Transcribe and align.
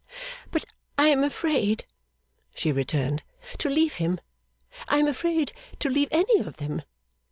'But 0.49 0.65
I 0.97 1.09
am 1.09 1.23
afraid,' 1.23 1.85
she 2.55 2.71
returned, 2.71 3.21
'to 3.59 3.69
leave 3.69 3.93
him, 4.01 4.19
I 4.87 4.97
am 4.97 5.07
afraid 5.07 5.53
to 5.77 5.91
leave 5.91 6.09
any 6.11 6.39
of 6.39 6.57
them. 6.57 6.81